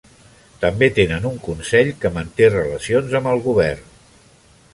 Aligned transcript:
També 0.63 0.87
tenen 0.99 1.27
un 1.31 1.37
consell 1.49 1.93
que 2.01 2.13
manté 2.17 2.49
relacions 2.57 3.15
amb 3.21 3.35
el 3.35 3.45
govern. 3.51 3.87